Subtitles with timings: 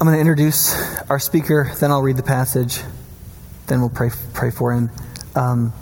[0.00, 0.74] I'm going to introduce
[1.10, 2.80] our speaker, then I'll read the passage,
[3.66, 4.90] then we'll pray, pray for him.
[5.34, 5.74] Um,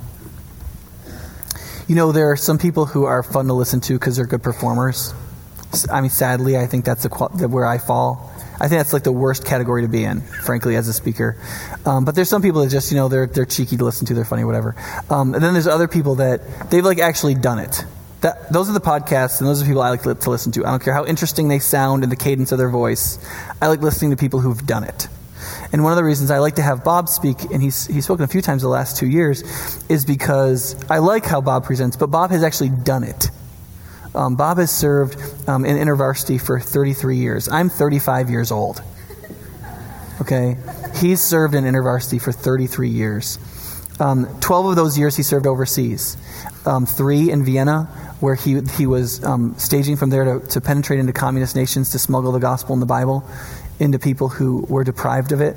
[1.87, 4.43] you know, there are some people who are fun to listen to because they're good
[4.43, 5.15] performers.
[5.89, 8.33] I mean, sadly, I think that's the, where I fall.
[8.55, 11.41] I think that's like the worst category to be in, frankly, as a speaker.
[11.87, 14.15] Um, but there's some people that just, you know, they're, they're cheeky to listen to,
[14.15, 14.75] they're funny, whatever.
[15.11, 17.85] Um, and then there's other people that they've like actually done it.
[18.21, 20.67] That, those are the podcasts, and those are people I like to, to listen to.
[20.67, 23.19] I don't care how interesting they sound and the cadence of their voice.
[23.63, 25.09] I like listening to people who've done it.
[25.73, 28.25] And one of the reasons I like to have Bob speak, and he's, he's spoken
[28.25, 29.43] a few times the last two years,
[29.89, 33.31] is because I like how Bob presents, but Bob has actually done it.
[34.15, 37.49] Um, Bob has served um, in InterVarsity for 33 years.
[37.49, 38.83] I'm 35 years old.
[40.21, 40.57] Okay?
[40.97, 43.39] He's served in InterVarsity for 33 years.
[44.01, 46.17] Um, 12 of those years he served overseas.
[46.65, 47.85] Um, three in Vienna,
[48.21, 51.99] where he, he was um, staging from there to, to penetrate into communist nations to
[51.99, 53.25] smuggle the gospel and the Bible
[53.81, 55.57] into people who were deprived of it.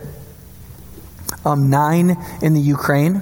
[1.45, 3.21] Um, nine in the Ukraine,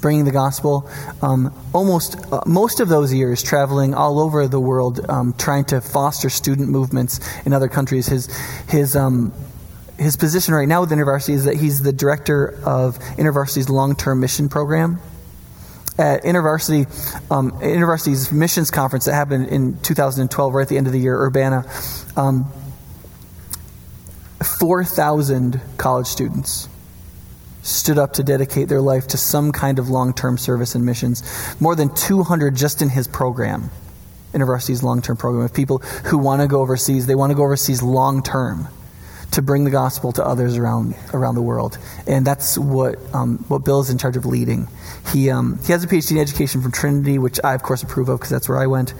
[0.00, 0.88] bringing the gospel.
[1.22, 5.80] Um, almost uh, most of those years traveling all over the world, um, trying to
[5.80, 8.06] foster student movements in other countries.
[8.06, 8.34] His
[8.68, 8.96] his
[9.98, 14.48] his position right now with InterVarsity is that he's the director of InterVarsity's long-term mission
[14.48, 15.00] program.
[15.96, 20.92] At InterVarsity, um, InterVarsity's missions conference that happened in 2012, right at the end of
[20.92, 21.64] the year, Urbana,
[22.16, 22.50] um,
[24.58, 26.68] 4,000 college students
[27.62, 31.22] stood up to dedicate their life to some kind of long term service and missions.
[31.60, 33.70] More than 200 just in his program,
[34.32, 37.06] InterVarsity's long term program, of people who want to go overseas.
[37.06, 38.68] They want to go overseas long term
[39.34, 41.76] to bring the gospel to others around, around the world.
[42.06, 44.68] And that's what, um, what Bill is in charge of leading.
[45.12, 48.08] He, um, he has a PhD in education from Trinity, which I, of course, approve
[48.08, 48.94] of because that's where I went.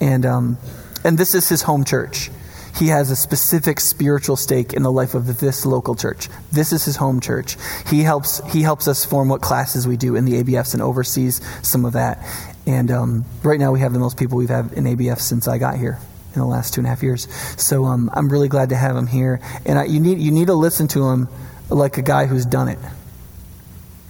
[0.00, 0.58] And, um,
[1.04, 2.30] and this is his home church
[2.78, 6.28] he has a specific spiritual stake in the life of this local church.
[6.50, 7.56] This is his home church.
[7.88, 11.40] He helps, he helps us form what classes we do in the ABFs and oversees
[11.62, 12.26] some of that.
[12.66, 15.58] And um, right now, we have the most people we've had in ABF since I
[15.58, 16.00] got here
[16.34, 17.28] in the last two and a half years.
[17.56, 19.40] So um, I'm really glad to have him here.
[19.64, 21.28] And I, you, need, you need to listen to him
[21.70, 22.78] like a guy who's done it.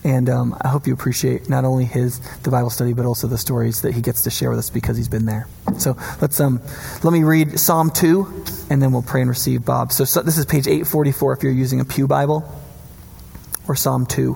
[0.02, 3.38] And um, I hope you appreciate not only his the Bible study, but also the
[3.38, 5.48] stories that he gets to share with us because he's been there.
[5.78, 6.60] So let's um,
[7.02, 8.26] let me read Psalm two,
[8.68, 9.92] and then we'll pray and receive Bob.
[9.92, 12.44] So, so this is page eight forty four if you're using a pew Bible,
[13.66, 14.34] or Psalm two.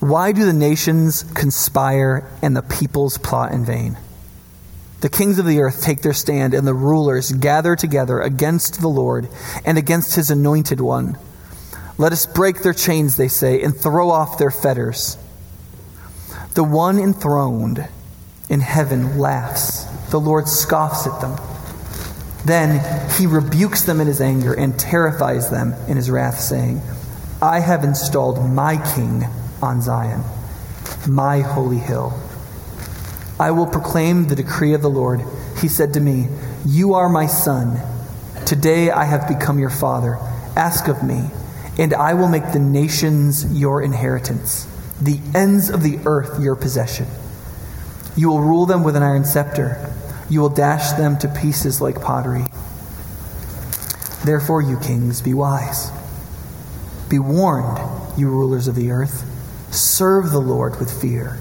[0.00, 3.96] Why do the nations conspire and the peoples plot in vain?
[5.02, 8.88] The kings of the earth take their stand, and the rulers gather together against the
[8.88, 9.28] Lord
[9.64, 11.18] and against his anointed one.
[11.98, 15.18] Let us break their chains, they say, and throw off their fetters.
[16.54, 17.88] The one enthroned
[18.48, 19.86] in heaven laughs.
[20.10, 21.36] The Lord scoffs at them.
[22.44, 26.80] Then he rebukes them in his anger and terrifies them in his wrath, saying,
[27.40, 29.24] I have installed my king
[29.60, 30.22] on Zion,
[31.08, 32.21] my holy hill.
[33.42, 35.20] I will proclaim the decree of the Lord.
[35.60, 36.28] He said to me,
[36.64, 37.80] You are my son.
[38.46, 40.14] Today I have become your father.
[40.54, 41.28] Ask of me
[41.76, 44.68] and I will make the nations your inheritance,
[45.00, 47.06] the ends of the earth your possession.
[48.16, 49.92] You will rule them with an iron scepter,
[50.30, 52.44] you will dash them to pieces like pottery.
[54.24, 55.90] Therefore, you kings, be wise.
[57.08, 57.80] Be warned,
[58.16, 59.28] you rulers of the earth.
[59.74, 61.38] Serve the Lord with fear,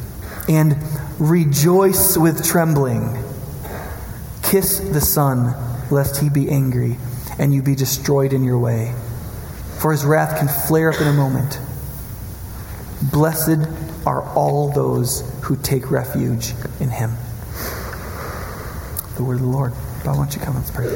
[0.50, 0.76] and
[1.22, 3.18] rejoice with trembling.
[4.44, 5.54] Kiss the Son,
[5.90, 6.98] lest he be angry,
[7.40, 8.94] and you be destroyed in your way
[9.82, 11.60] for his wrath can flare up in a moment.
[13.12, 13.68] Blessed
[14.06, 17.10] are all those who take refuge in him.
[19.16, 19.72] The word of the Lord.
[20.06, 20.54] Bob, why don't you come?
[20.54, 20.88] Let's pray.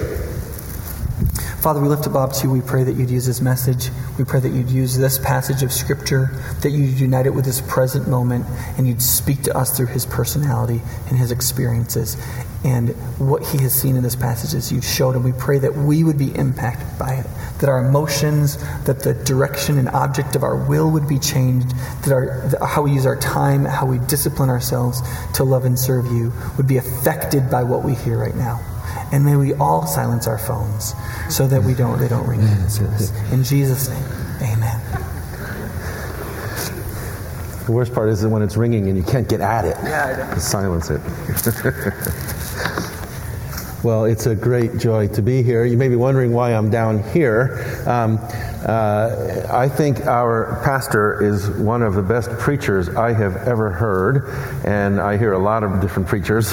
[1.61, 2.53] Father, we lift up Bob to you.
[2.53, 3.89] We pray that you'd use this message.
[4.17, 6.27] We pray that you'd use this passage of Scripture,
[6.61, 8.45] that you'd unite it with this present moment,
[8.77, 12.15] and you'd speak to us through his personality and his experiences
[12.63, 12.89] and
[13.19, 15.23] what he has seen in this passage as you've showed him.
[15.23, 17.27] We pray that we would be impacted by it,
[17.59, 21.69] that our emotions, that the direction and object of our will would be changed,
[22.03, 25.01] that our, how we use our time, how we discipline ourselves
[25.33, 28.59] to love and serve you would be affected by what we hear right now.
[29.11, 30.93] And may we all silence our phones
[31.29, 32.41] so that we don't they don't ring
[33.31, 34.03] In Jesus' name,
[34.41, 34.81] amen.
[37.65, 39.75] The worst part is that when it's ringing and you can't get at it.
[39.83, 41.01] Yeah, Silence it.
[43.83, 45.65] well, it's a great joy to be here.
[45.65, 47.83] You may be wondering why I'm down here.
[47.87, 48.19] Um,
[48.65, 54.27] Uh, I think our pastor is one of the best preachers I have ever heard,
[54.65, 56.51] and I hear a lot of different preachers.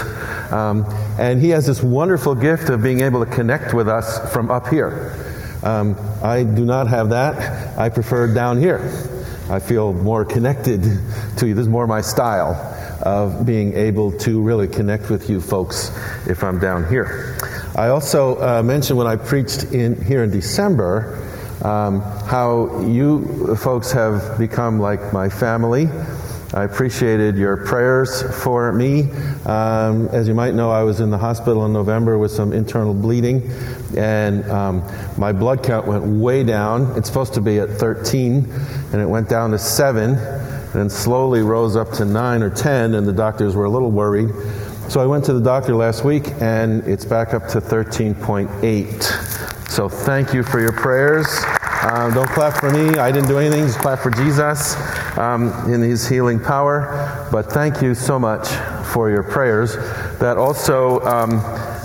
[0.50, 0.84] Um,
[1.18, 4.68] and he has this wonderful gift of being able to connect with us from up
[4.68, 5.14] here.
[5.62, 7.78] Um, I do not have that.
[7.78, 8.80] I prefer down here.
[9.48, 10.82] I feel more connected
[11.38, 11.54] to you.
[11.54, 12.54] This is more my style
[13.00, 15.90] of being able to really connect with you folks
[16.26, 17.38] if I'm down here.
[17.74, 21.31] I also uh, mentioned when I preached in here in December
[21.62, 25.88] um, how you folks have become like my family.
[26.54, 29.10] I appreciated your prayers for me.
[29.46, 32.92] Um, as you might know, I was in the hospital in November with some internal
[32.92, 33.50] bleeding,
[33.96, 34.82] and um,
[35.16, 36.94] my blood count went way down.
[36.98, 38.52] It's supposed to be at 13,
[38.92, 40.14] and it went down to 7,
[40.74, 44.28] and slowly rose up to 9 or 10, and the doctors were a little worried.
[44.90, 49.21] So I went to the doctor last week, and it's back up to 13.8.
[49.72, 51.26] So thank you for your prayers.
[51.90, 52.98] Um, don't clap for me.
[52.98, 53.66] I didn't do anything.
[53.66, 54.76] Just clap for Jesus
[55.16, 57.26] um, in his healing power.
[57.32, 58.48] But thank you so much
[58.92, 59.76] for your prayers.
[60.18, 61.40] That also, um,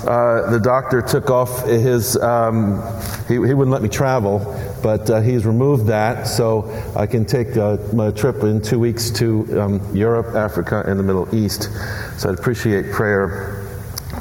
[0.05, 2.83] uh, the doctor took off his, um,
[3.29, 4.39] he, he, wouldn't let me travel,
[4.83, 9.09] but uh, he's removed that so I can take uh, my trip in two weeks
[9.11, 11.69] to um, Europe, Africa, and the Middle East.
[12.17, 13.65] So I'd appreciate prayer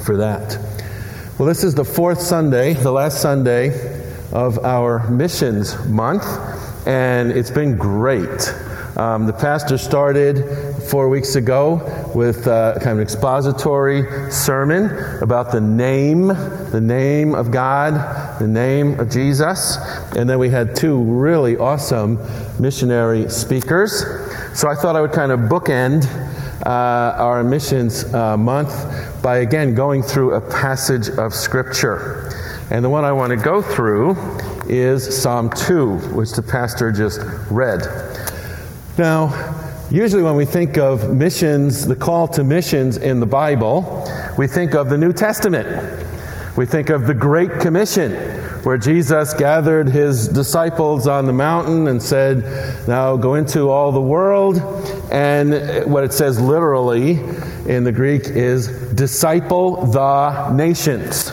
[0.04, 0.75] for that.
[1.38, 3.68] Well, this is the fourth Sunday, the last Sunday
[4.32, 6.24] of our missions month,
[6.86, 8.54] and it's been great.
[8.96, 14.86] Um, the pastor started four weeks ago with uh, kind of expository sermon
[15.22, 19.76] about the name, the name of God, the name of Jesus.
[20.16, 22.18] And then we had two really awesome
[22.58, 24.06] missionary speakers.
[24.54, 26.06] So I thought I would kind of bookend
[26.64, 28.72] uh, our missions uh, month
[29.26, 32.30] by again going through a passage of Scripture.
[32.70, 34.14] And the one I want to go through
[34.68, 37.18] is Psalm 2, which the pastor just
[37.50, 37.80] read.
[38.96, 39.34] Now,
[39.90, 44.08] usually when we think of missions, the call to missions in the Bible,
[44.38, 45.66] we think of the New Testament.
[46.56, 48.12] We think of the Great Commission,
[48.66, 54.00] where Jesus gathered his disciples on the mountain and said, Now go into all the
[54.00, 54.56] world.
[55.12, 57.12] And what it says literally
[57.66, 61.30] in the Greek is, Disciple the nations.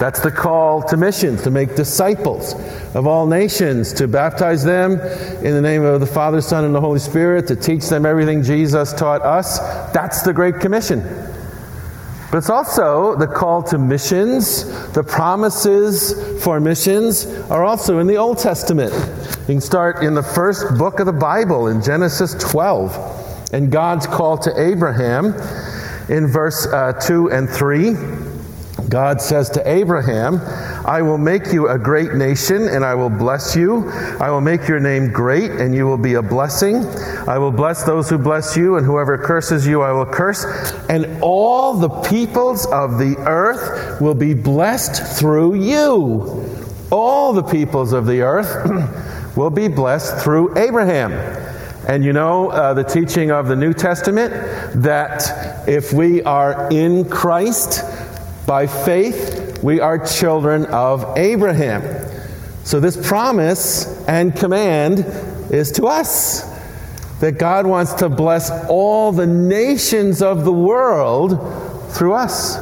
[0.00, 2.54] That's the call to missions, to make disciples
[2.96, 6.80] of all nations, to baptize them in the name of the Father, Son, and the
[6.80, 9.60] Holy Spirit, to teach them everything Jesus taught us.
[9.92, 11.29] That's the Great Commission.
[12.30, 14.64] But it's also the call to missions.
[14.92, 18.92] The promises for missions are also in the Old Testament.
[19.40, 24.06] You can start in the first book of the Bible, in Genesis 12, and God's
[24.06, 25.34] call to Abraham
[26.08, 27.96] in verse uh, 2 and 3.
[28.88, 30.40] God says to Abraham,
[30.90, 33.88] I will make you a great nation and I will bless you.
[34.18, 36.84] I will make your name great and you will be a blessing.
[37.28, 40.44] I will bless those who bless you and whoever curses you I will curse.
[40.88, 46.44] And all the peoples of the earth will be blessed through you.
[46.90, 51.12] All the peoples of the earth will be blessed through Abraham.
[51.86, 54.32] And you know uh, the teaching of the New Testament
[54.82, 57.84] that if we are in Christ,
[58.50, 61.82] by faith, we are children of Abraham.
[62.64, 65.00] So, this promise and command
[65.50, 66.48] is to us
[67.20, 71.32] that God wants to bless all the nations of the world
[71.92, 72.56] through us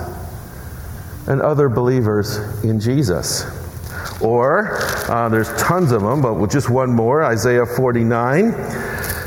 [1.28, 3.45] and other believers in Jesus.
[4.21, 4.78] Or,
[5.09, 8.50] uh, there's tons of them, but just one more Isaiah 49,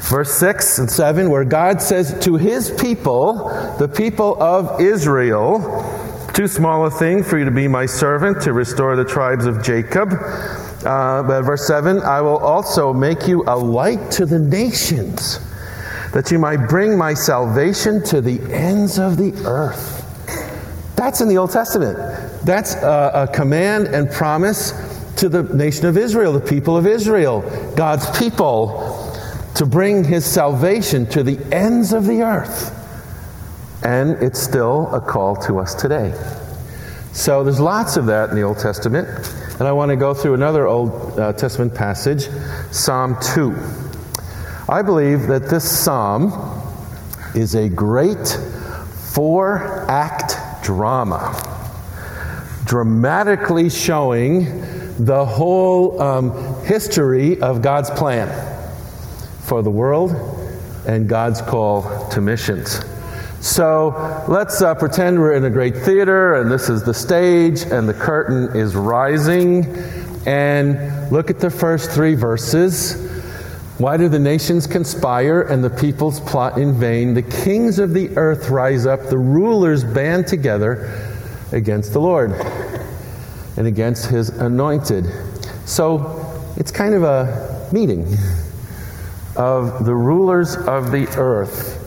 [0.10, 3.50] verse 6 and 7, where God says to his people,
[3.80, 6.00] the people of Israel,
[6.34, 9.62] too small a thing for you to be my servant to restore the tribes of
[9.62, 10.14] Jacob.
[10.14, 15.40] Uh, but verse 7 I will also make you a light to the nations,
[16.14, 19.98] that you might bring my salvation to the ends of the earth.
[20.96, 21.98] That's in the Old Testament.
[22.46, 24.72] That's a, a command and promise
[25.18, 27.42] to the nation of Israel, the people of Israel,
[27.76, 29.12] God's people,
[29.56, 32.81] to bring his salvation to the ends of the earth.
[33.84, 36.14] And it's still a call to us today.
[37.14, 39.08] So there's lots of that in the Old Testament.
[39.60, 42.30] And I want to go through another Old uh, Testament passage,
[42.72, 43.56] Psalm 2.
[44.70, 46.32] I believe that this psalm
[47.36, 48.28] is a great
[49.14, 51.36] four act drama,
[52.66, 54.46] dramatically showing
[55.04, 58.30] the whole um, history of God's plan
[59.42, 60.12] for the world
[60.88, 62.80] and God's call to missions.
[63.41, 67.89] So let's uh, pretend we're in a great theater and this is the stage and
[67.89, 69.65] the curtain is rising
[70.27, 73.10] and look at the first three verses.
[73.79, 77.15] Why do the nations conspire and the peoples plot in vain?
[77.15, 81.10] The kings of the earth rise up, the rulers band together
[81.51, 82.33] against the Lord
[83.57, 85.07] and against his anointed.
[85.65, 88.05] So it's kind of a meeting
[89.36, 91.81] of the rulers of the earth.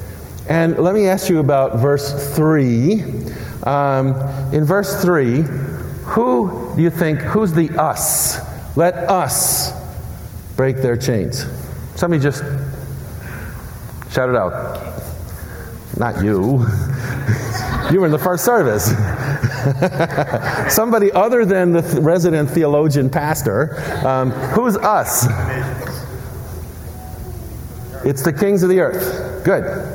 [0.49, 3.03] And let me ask you about verse 3.
[3.63, 4.15] Um,
[4.53, 5.43] in verse 3,
[6.05, 8.39] who do you think, who's the us?
[8.77, 9.73] Let us
[10.57, 11.47] break their chains.
[11.95, 12.43] Somebody just
[14.13, 14.53] shout it out.
[15.97, 16.67] Not you.
[17.91, 18.85] you were in the first service.
[20.75, 23.77] Somebody other than the th- resident theologian pastor.
[24.07, 25.27] Um, who's us?
[28.05, 29.45] It's the kings of the earth.
[29.45, 29.94] Good.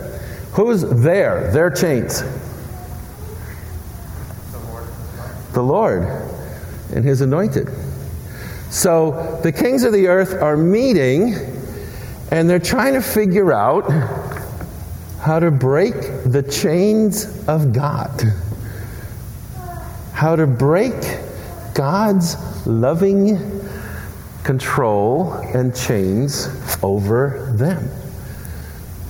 [0.59, 1.49] Who's there?
[1.53, 2.21] Their chains.
[5.53, 6.03] The Lord
[6.93, 7.69] and his anointed.
[8.69, 11.33] So the kings of the earth are meeting
[12.31, 13.89] and they're trying to figure out
[15.21, 15.93] how to break
[16.25, 18.21] the chains of God.
[20.11, 20.93] How to break
[21.73, 22.35] God's
[22.67, 23.61] loving
[24.43, 26.49] control and chains
[26.83, 27.89] over them.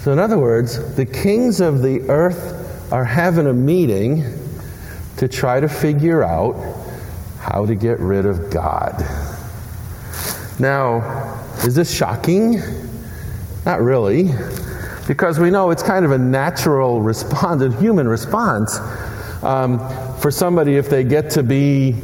[0.02, 4.24] So, in other words, the kings of the earth are having a meeting
[5.18, 6.56] to try to figure out
[7.40, 9.04] how to get rid of God.
[10.58, 12.62] Now, is this shocking?
[13.66, 14.30] Not really,
[15.06, 18.80] because we know it's kind of a natural response, a human response.
[19.44, 19.80] Um,
[20.20, 21.96] for somebody, if they get to be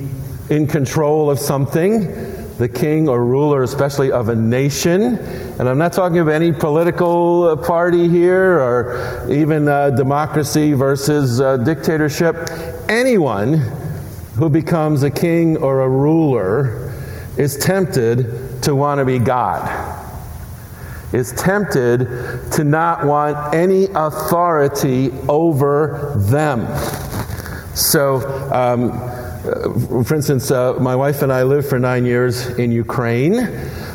[0.50, 2.25] in control of something,
[2.58, 5.18] the king or ruler, especially of a nation.
[5.60, 11.42] And I'm not talking of any political uh, party here or even uh, democracy versus
[11.42, 12.36] uh, dictatorship.
[12.88, 13.56] Anyone
[14.36, 16.94] who becomes a king or a ruler
[17.38, 20.02] is tempted to want to be God.
[21.14, 26.66] Is tempted to not want any authority over them.
[27.76, 28.18] So,
[28.52, 28.92] um,
[29.46, 33.40] for instance, uh, my wife and I lived for nine years in Ukraine,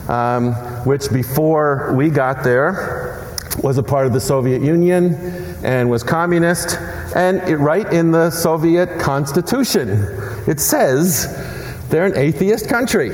[0.08, 0.52] um,
[0.84, 3.26] which before we got there
[3.62, 5.14] was a part of the Soviet Union
[5.64, 6.78] and was communist.
[7.16, 10.06] And it, right in the Soviet Constitution,
[10.46, 11.26] it says
[11.88, 13.10] they're an atheist country.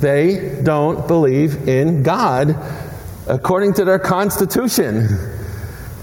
[0.00, 2.56] They don't believe in God
[3.28, 5.06] according to their constitution.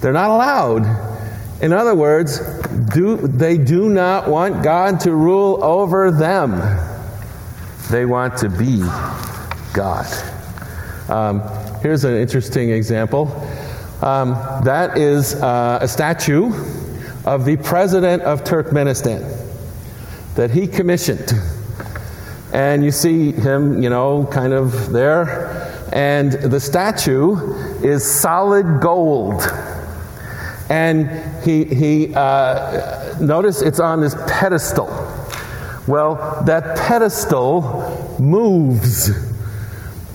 [0.02, 1.13] They're not allowed.
[1.64, 2.40] In other words,
[2.94, 6.60] do, they do not want God to rule over them.
[7.90, 8.80] They want to be
[9.74, 10.06] God.
[11.08, 11.42] Um,
[11.82, 13.28] here's an interesting example.
[14.02, 14.32] Um,
[14.66, 16.48] that is uh, a statue
[17.24, 19.24] of the president of Turkmenistan
[20.36, 21.32] that he commissioned.
[22.52, 25.88] And you see him, you know, kind of there.
[25.94, 27.38] And the statue
[27.82, 29.42] is solid gold.
[30.74, 34.88] And he, he uh, notice it's on this pedestal.
[35.88, 39.12] Well, that pedestal moves.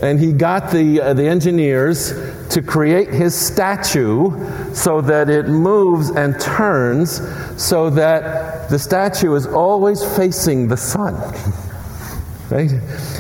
[0.03, 2.13] And he got the, uh, the engineers
[2.49, 7.21] to create his statue so that it moves and turns
[7.57, 11.15] so that the statue is always facing the sun.
[12.51, 12.71] right?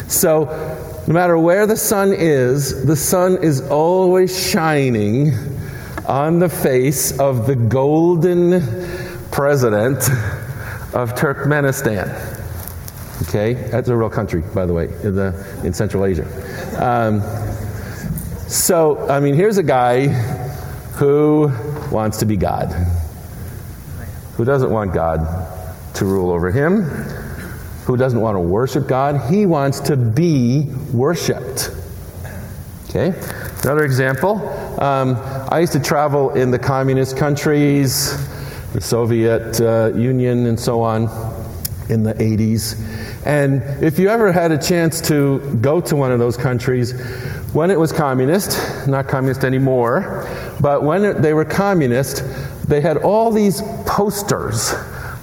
[0.08, 0.46] So,
[1.06, 5.57] no matter where the sun is, the sun is always shining
[6.08, 8.62] on the face of the golden
[9.30, 9.98] president
[10.94, 12.08] of Turkmenistan.
[13.28, 16.24] Okay, that's a real country, by the way, in, the, in Central Asia.
[16.82, 17.20] Um,
[18.48, 20.06] so, I mean, here's a guy
[20.96, 21.52] who
[21.92, 22.72] wants to be God,
[24.36, 25.20] who doesn't want God
[25.96, 26.84] to rule over him,
[27.84, 29.30] who doesn't want to worship God.
[29.30, 31.70] He wants to be worshiped.
[32.88, 33.08] Okay,
[33.62, 34.36] another example
[34.78, 35.16] um,
[35.50, 38.16] I used to travel in the communist countries,
[38.72, 41.04] the Soviet uh, Union, and so on
[41.88, 42.78] in the 80s.
[43.26, 46.92] And if you ever had a chance to go to one of those countries,
[47.52, 50.28] when it was communist, not communist anymore,
[50.60, 52.22] but when they were communist,
[52.68, 54.74] they had all these posters,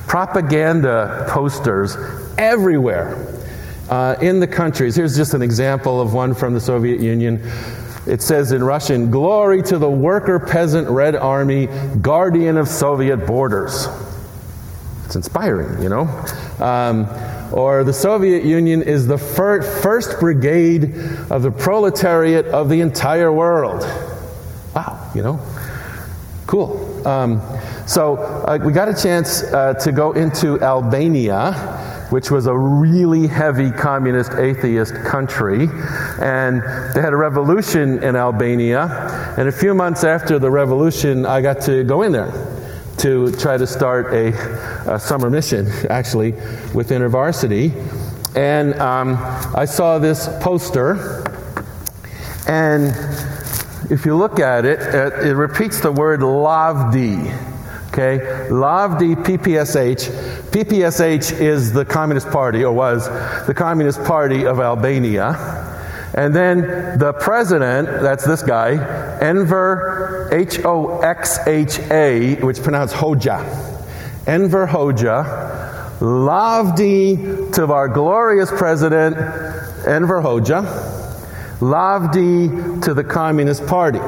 [0.08, 1.96] propaganda posters,
[2.38, 3.16] everywhere
[3.90, 4.96] uh, in the countries.
[4.96, 7.42] Here's just an example of one from the Soviet Union.
[8.06, 11.68] It says in Russian, Glory to the worker peasant Red Army,
[12.02, 13.88] guardian of Soviet borders.
[15.06, 16.08] It's inspiring, you know?
[16.60, 17.08] Um,
[17.52, 20.96] or the Soviet Union is the fir- first brigade
[21.30, 23.82] of the proletariat of the entire world.
[24.76, 25.40] Wow, you know?
[26.48, 27.08] Cool.
[27.08, 27.42] Um,
[27.88, 31.75] so uh, we got a chance uh, to go into Albania
[32.10, 35.68] which was a really heavy communist atheist country.
[36.20, 36.62] And
[36.94, 39.36] they had a revolution in Albania.
[39.38, 42.32] And a few months after the revolution, I got to go in there
[42.98, 44.30] to try to start a,
[44.94, 46.32] a summer mission, actually,
[46.74, 47.74] with InterVarsity.
[48.36, 49.18] And um,
[49.56, 51.24] I saw this poster,
[52.48, 52.88] and
[53.90, 57.55] if you look at it, it, it repeats the word Lavdi.
[57.96, 58.20] Okay?
[58.50, 60.52] Lavdi PPSH.
[60.52, 63.08] PPSH is the Communist Party, or was
[63.48, 65.32] the Communist Party of Albania.
[66.14, 68.72] And then the president, that's this guy,
[69.22, 73.40] Enver H O X H A, which pronounced Hoja.
[74.28, 79.16] Enver Hoxha, Lavdi to our glorious president,
[79.88, 80.66] Enver Hoxha,
[81.60, 84.00] Lavdi to the Communist Party.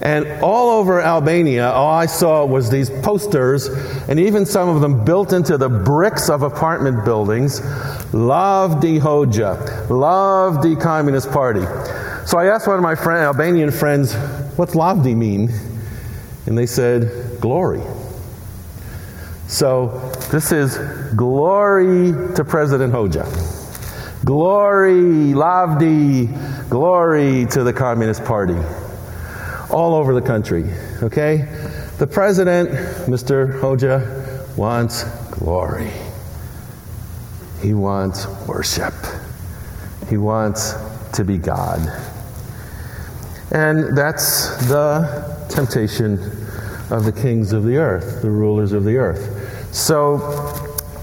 [0.00, 3.66] And all over Albania, all I saw was these posters,
[4.08, 7.60] and even some of them built into the bricks of apartment buildings.
[8.14, 11.64] Love the Hoxha, love the Communist Party.
[12.26, 14.14] So I asked one of my friend, Albanian friends,
[14.56, 15.50] what's Lavdi mean?
[16.46, 17.82] And they said, glory.
[19.48, 19.88] So
[20.30, 20.78] this is
[21.16, 23.26] glory to President Hoxha.
[24.24, 28.58] Glory, Lavdi, glory to the Communist Party
[29.70, 30.64] all over the country.
[31.02, 31.48] Okay?
[31.98, 32.70] The president,
[33.06, 33.60] Mr.
[33.60, 35.90] Hoxha, wants glory.
[37.60, 38.94] He wants worship.
[40.08, 40.74] He wants
[41.14, 41.80] to be God.
[43.50, 46.14] And that's the temptation
[46.90, 49.74] of the kings of the earth, the rulers of the earth.
[49.74, 50.18] So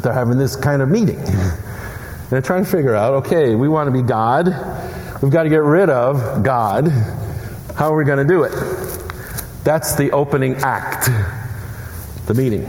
[0.01, 1.21] they're having this kind of meeting.
[2.29, 4.47] They're trying to figure out okay, we want to be God.
[5.21, 6.91] We've got to get rid of God.
[7.75, 8.51] How are we going to do it?
[9.65, 11.09] That's the opening act,
[12.25, 12.65] the meeting.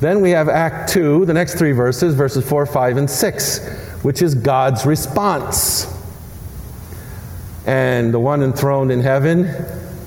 [0.00, 3.68] Then we have Act 2, the next three verses, verses 4, 5, and 6,
[4.02, 5.86] which is God's response.
[7.66, 9.44] And the one enthroned in heaven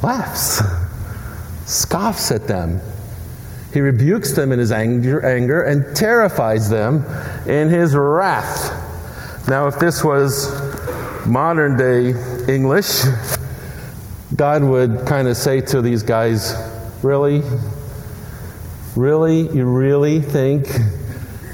[0.04, 0.62] laughs,
[1.66, 2.82] scoffs at them.
[3.74, 7.06] He rebukes them in his anger, anger and terrifies them
[7.48, 9.48] in his wrath.
[9.48, 10.52] Now, if this was
[11.26, 12.14] modern day
[12.54, 13.04] English,
[14.38, 16.54] God would kind of say to these guys,
[17.02, 17.42] Really?
[18.96, 19.50] Really?
[19.50, 20.68] You really think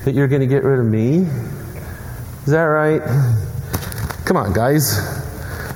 [0.04, 1.20] that you're going to get rid of me?
[1.20, 3.02] Is that right?
[4.26, 5.00] Come on, guys.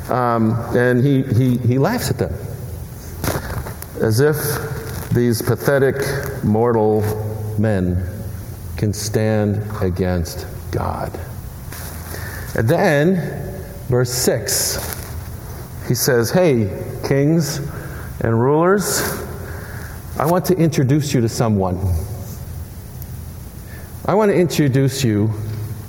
[0.09, 2.33] Um, and he, he, he laughs at them
[4.01, 4.35] as if
[5.11, 5.95] these pathetic
[6.43, 7.01] mortal
[7.57, 8.05] men
[8.75, 11.17] can stand against God.
[12.55, 14.97] And then, verse 6
[15.87, 16.65] he says, Hey,
[17.07, 17.59] kings
[18.21, 19.01] and rulers,
[20.19, 21.77] I want to introduce you to someone.
[24.05, 25.31] I want to introduce you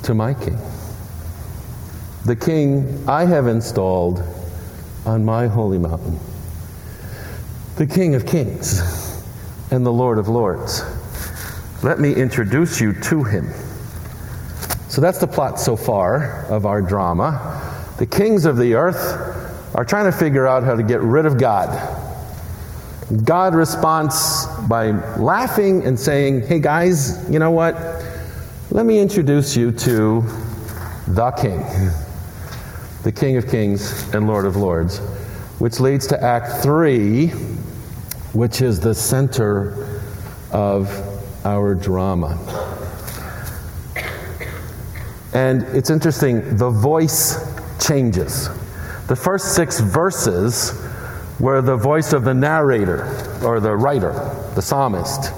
[0.04, 0.58] to my king.
[2.24, 4.22] The king I have installed
[5.06, 6.18] on my holy mountain.
[7.76, 8.80] The king of kings
[9.70, 10.82] and the lord of lords.
[11.82, 13.48] Let me introduce you to him.
[14.88, 17.94] So that's the plot so far of our drama.
[17.98, 19.37] The kings of the earth
[19.74, 21.68] are trying to figure out how to get rid of God.
[23.24, 27.74] God responds by laughing and saying, Hey guys, you know what?
[28.70, 30.22] Let me introduce you to
[31.06, 31.64] the King,
[33.02, 34.98] the King of Kings and Lord of Lords,
[35.58, 37.28] which leads to Act 3,
[38.34, 40.02] which is the center
[40.52, 40.90] of
[41.46, 42.36] our drama.
[45.32, 48.50] And it's interesting, the voice changes.
[49.08, 50.78] The first six verses
[51.40, 53.06] were the voice of the narrator
[53.42, 54.12] or the writer,
[54.54, 55.32] the psalmist.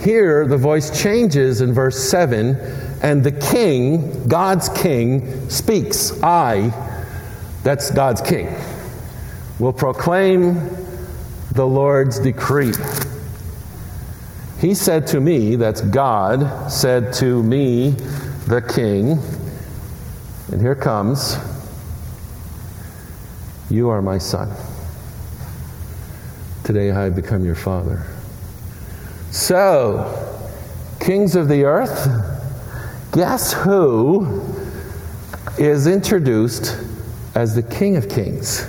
[0.00, 2.56] Here, the voice changes in verse 7,
[3.02, 6.22] and the king, God's king, speaks.
[6.22, 6.74] I,
[7.62, 8.54] that's God's king,
[9.58, 10.56] will proclaim
[11.52, 12.74] the Lord's decree.
[14.58, 17.92] He said to me, that's God, said to me,
[18.46, 19.18] the king,
[20.52, 21.38] and here comes
[23.70, 24.52] you are my son.
[26.64, 28.04] Today I have become your father.
[29.30, 30.48] So,
[30.98, 32.08] kings of the earth,
[33.12, 34.42] guess who
[35.56, 36.76] is introduced
[37.36, 38.68] as the King of Kings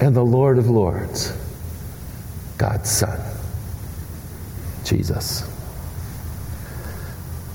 [0.00, 1.36] and the Lord of Lords?
[2.56, 3.20] God's Son,
[4.84, 5.42] Jesus.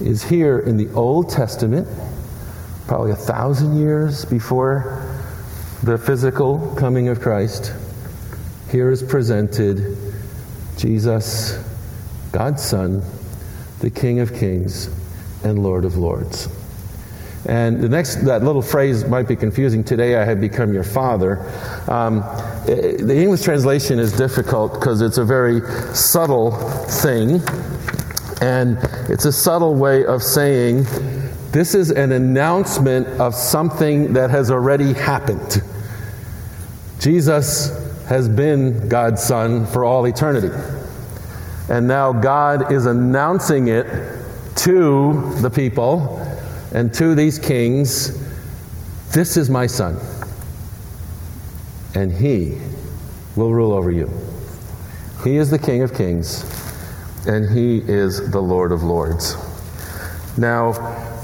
[0.02, 1.88] Is here in the Old Testament,
[2.86, 5.03] probably a thousand years before
[5.84, 7.74] the physical coming of Christ,
[8.72, 9.98] here is presented
[10.78, 11.62] Jesus,
[12.32, 13.04] God's Son,
[13.80, 14.88] the King of Kings
[15.43, 16.48] and Lord of lords.
[17.50, 19.84] And the next, that little phrase might be confusing.
[19.84, 21.39] Today I have become your father.
[21.89, 22.22] Um,
[22.65, 25.60] the English translation is difficult because it's a very
[25.93, 26.52] subtle
[26.88, 27.41] thing.
[28.39, 28.78] And
[29.10, 30.86] it's a subtle way of saying
[31.54, 35.62] this is an announcement of something that has already happened.
[37.00, 40.50] Jesus has been God's Son for all eternity.
[41.70, 43.86] And now God is announcing it
[44.58, 46.18] to the people
[46.74, 48.20] and to these kings
[49.13, 50.00] this is my son,
[51.94, 52.58] and he
[53.36, 54.10] will rule over you.
[55.24, 56.42] He is the King of kings,
[57.28, 59.36] and he is the Lord of lords.
[60.36, 60.72] Now,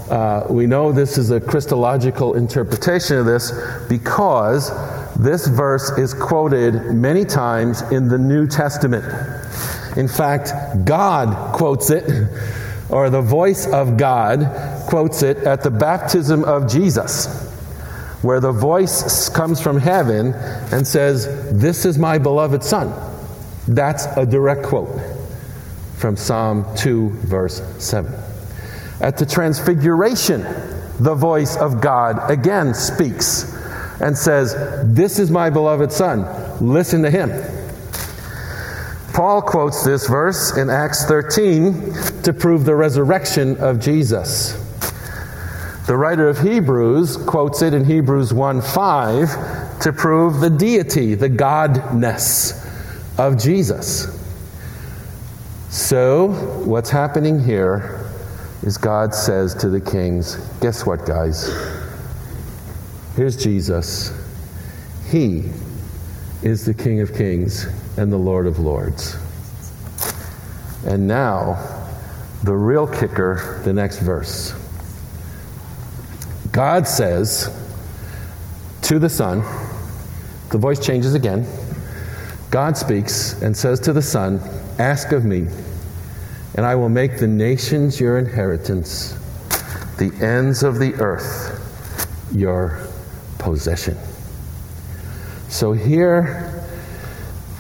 [0.09, 3.51] uh, we know this is a Christological interpretation of this
[3.87, 4.71] because
[5.17, 9.05] this verse is quoted many times in the New Testament.
[9.97, 10.51] In fact,
[10.85, 12.05] God quotes it,
[12.89, 17.47] or the voice of God quotes it at the baptism of Jesus,
[18.23, 20.33] where the voice comes from heaven
[20.71, 22.91] and says, This is my beloved Son.
[23.67, 24.89] That's a direct quote
[25.97, 28.28] from Psalm 2, verse 7.
[29.01, 30.41] At the Transfiguration,
[30.99, 33.55] the voice of God again speaks
[34.01, 36.25] and says, This is my beloved Son.
[36.59, 37.29] Listen to him.
[39.13, 44.53] Paul quotes this verse in Acts 13 to prove the resurrection of Jesus.
[45.87, 51.29] The writer of Hebrews quotes it in Hebrews 1 5 to prove the deity, the
[51.29, 52.55] godness
[53.17, 54.15] of Jesus.
[55.69, 56.27] So,
[56.65, 57.98] what's happening here
[58.63, 61.49] is God says to the kings, Guess what, guys?
[63.15, 64.11] Here's Jesus.
[65.09, 65.49] He
[66.43, 67.65] is the King of kings
[67.97, 69.17] and the Lord of lords.
[70.85, 71.57] And now,
[72.43, 74.53] the real kicker, the next verse.
[76.51, 77.55] God says
[78.83, 79.43] to the Son,
[80.49, 81.45] the voice changes again.
[82.49, 84.39] God speaks and says to the Son,
[84.79, 85.47] Ask of me,
[86.59, 89.13] and I will make the nations your inheritance,
[89.97, 91.55] the ends of the earth
[92.35, 92.85] your
[93.37, 93.97] possession.
[95.47, 96.61] So here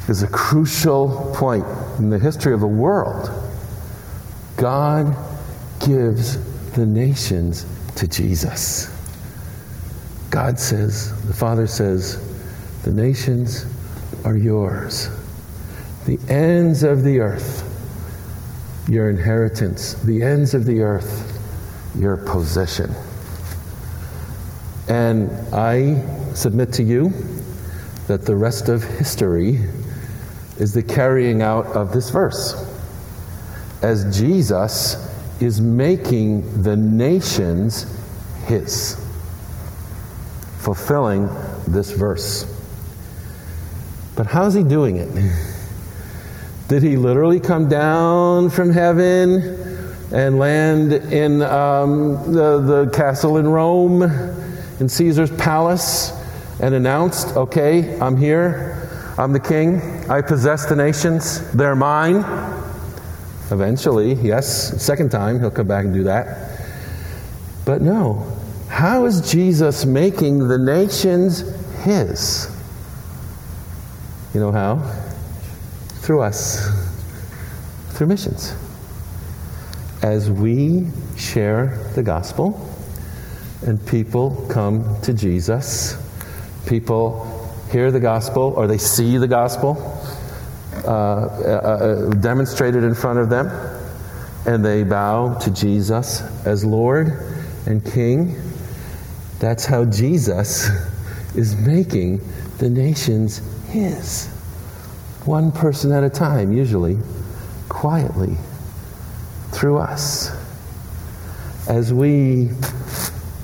[0.09, 1.63] is a crucial point
[1.97, 3.29] in the history of the world.
[4.57, 5.15] God
[5.79, 6.37] gives
[6.73, 8.93] the nations to Jesus.
[10.29, 12.19] God says, the Father says,
[12.83, 13.65] the nations
[14.25, 15.07] are yours.
[16.05, 17.63] The ends of the earth,
[18.89, 19.93] your inheritance.
[19.93, 21.39] The ends of the earth,
[21.97, 22.91] your possession.
[24.87, 27.13] And I submit to you
[28.07, 29.59] that the rest of history
[30.57, 32.65] is the carrying out of this verse.
[33.83, 35.07] As Jesus
[35.39, 37.85] is making the nations
[38.45, 38.95] his,
[40.57, 41.29] fulfilling
[41.67, 42.45] this verse.
[44.15, 45.09] But how's he doing it?
[46.69, 49.39] Did he literally come down from heaven
[50.13, 54.03] and land in um, the, the castle in Rome,
[54.79, 56.11] in Caesar's palace,
[56.61, 62.17] and announced, okay, I'm here, I'm the king, I possess the nations, they're mine?
[63.49, 66.67] Eventually, yes, second time he'll come back and do that.
[67.65, 68.31] But no.
[68.67, 71.39] How is Jesus making the nations
[71.81, 72.55] his?
[74.35, 75.07] You know how?
[76.09, 76.67] Through us,
[77.89, 78.55] through missions.
[80.01, 82.67] As we share the gospel
[83.61, 85.95] and people come to Jesus,
[86.65, 89.77] people hear the gospel or they see the gospel
[90.83, 93.45] uh, uh, uh, demonstrated in front of them,
[94.47, 97.09] and they bow to Jesus as Lord
[97.67, 98.35] and King.
[99.37, 100.69] That's how Jesus
[101.35, 102.19] is making
[102.57, 104.38] the nations his.
[105.29, 106.97] One person at a time, usually,
[107.69, 108.35] quietly,
[109.51, 110.35] through us.
[111.67, 112.49] As we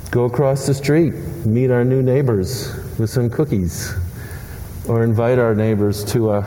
[0.09, 1.13] go across the street,
[1.45, 3.93] meet our new neighbors with some cookies,
[4.87, 6.41] or invite our neighbors to a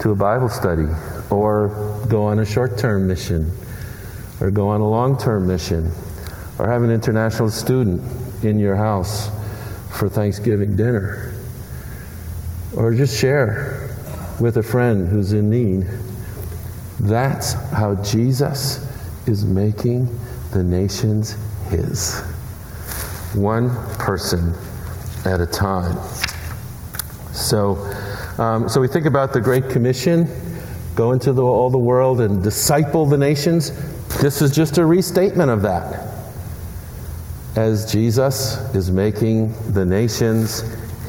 [0.00, 0.88] to a Bible study
[1.28, 1.68] or
[2.08, 3.52] go on a short term mission
[4.40, 5.92] or go on a long term mission
[6.58, 8.00] or have an international student
[8.42, 9.28] in your house
[9.90, 11.34] for Thanksgiving dinner
[12.74, 13.91] or just share
[14.40, 15.86] with a friend who's in need.
[17.00, 18.88] That's how Jesus
[19.26, 20.08] is making
[20.52, 21.36] the nations
[21.68, 22.20] his.
[23.34, 24.54] One person
[25.24, 25.96] at a time.
[27.32, 27.76] So,
[28.38, 30.28] um, so we think about the Great Commission
[30.94, 33.70] go into the, all the world and disciple the nations.
[34.20, 36.08] This is just a restatement of that.
[37.56, 40.60] As Jesus is making the nations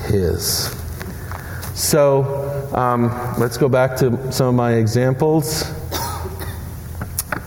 [0.06, 0.74] his.
[1.74, 3.04] So um,
[3.40, 5.64] let's go back to some of my examples.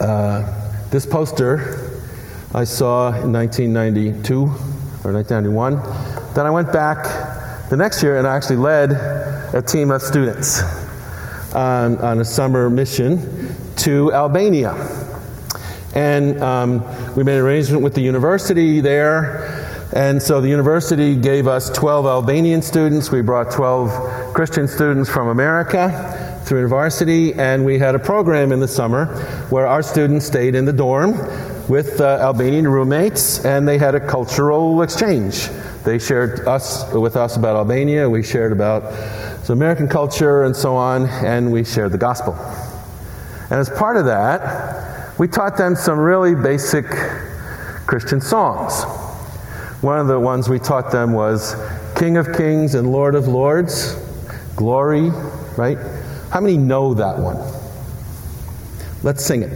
[0.00, 1.96] Uh, this poster
[2.54, 6.34] I saw in 1992 or 1991.
[6.34, 8.92] Then I went back the next year and I actually led
[9.52, 10.62] a team of students
[11.54, 14.74] on, on a summer mission to Albania.
[15.94, 19.55] And um, we made an arrangement with the university there.
[19.94, 23.12] And so the university gave us 12 Albanian students.
[23.12, 27.38] We brought 12 Christian students from America through InterVarsity.
[27.38, 29.06] And we had a program in the summer
[29.48, 31.12] where our students stayed in the dorm
[31.68, 35.48] with uh, Albanian roommates and they had a cultural exchange.
[35.84, 38.10] They shared us with us about Albania.
[38.10, 38.90] We shared about
[39.46, 41.06] the American culture and so on.
[41.06, 42.34] And we shared the gospel.
[43.50, 46.86] And as part of that, we taught them some really basic
[47.86, 48.84] Christian songs.
[49.82, 51.54] One of the ones we taught them was
[51.96, 53.94] King of Kings and Lord of Lords,
[54.56, 55.10] Glory,
[55.56, 55.78] right?
[56.30, 57.38] How many know that one?
[59.02, 59.52] Let's sing it.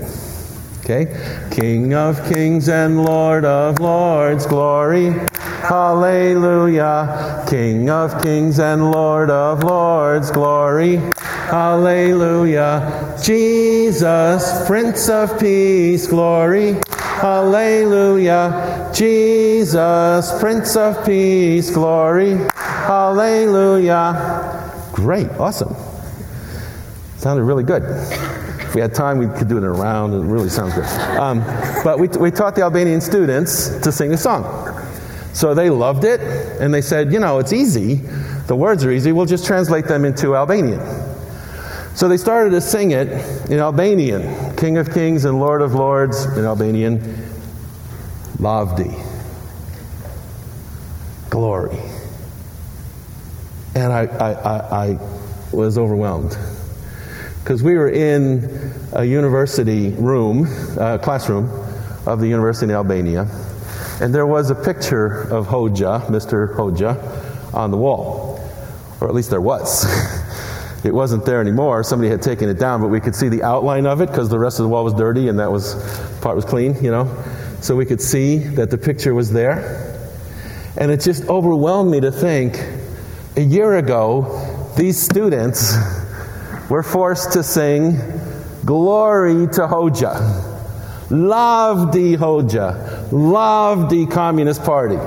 [0.80, 1.48] Okay?
[1.50, 7.44] King of Kings and Lord of Lords, Glory, Hallelujah.
[7.48, 13.16] King of Kings and Lord of Lords, Glory, Hallelujah.
[13.22, 16.76] Jesus, Prince of Peace, glory.
[17.20, 18.90] Hallelujah.
[18.94, 22.38] Jesus, Prince of Peace, glory.
[22.56, 24.72] Hallelujah.
[24.92, 25.28] Great.
[25.32, 25.76] Awesome.
[27.18, 27.82] Sounded really good.
[27.82, 30.14] If we had time, we could do it in a round.
[30.14, 30.86] It really sounds good.
[31.18, 31.40] Um,
[31.84, 34.42] but we, we taught the Albanian students to sing the song.
[35.34, 36.20] So they loved it,
[36.58, 37.96] and they said, you know, it's easy.
[38.46, 39.12] The words are easy.
[39.12, 40.80] We'll just translate them into Albanian.
[41.94, 43.08] So they started to sing it
[43.50, 44.22] in Albanian
[44.60, 46.98] King of Kings and Lord of Lords in Albanian,
[48.36, 48.94] Lavdi,
[51.30, 51.78] glory.
[53.74, 54.98] And I, I, I, I
[55.50, 56.36] was overwhelmed
[57.42, 60.46] because we were in a university room,
[60.78, 61.48] uh, classroom
[62.06, 63.22] of the University in Albania,
[64.02, 66.54] and there was a picture of Hoxha, Mr.
[66.54, 68.38] Hoxha, on the wall,
[69.00, 69.86] or at least there was.
[70.82, 71.82] It wasn't there anymore.
[71.82, 74.38] Somebody had taken it down, but we could see the outline of it because the
[74.38, 75.74] rest of the wall was dirty and that was
[76.20, 77.06] part was clean, you know.
[77.60, 79.98] So we could see that the picture was there.
[80.78, 82.58] And it just overwhelmed me to think
[83.36, 85.76] a year ago, these students
[86.70, 87.98] were forced to sing
[88.64, 90.46] Glory to Hoxha.
[91.10, 93.10] Love the Hoxha.
[93.12, 94.98] Love the Communist Party.